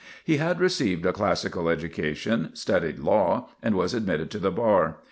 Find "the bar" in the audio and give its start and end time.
4.39-4.95